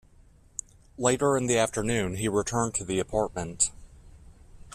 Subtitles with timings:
[0.97, 3.69] Later in the afternoon he returned to the apartment.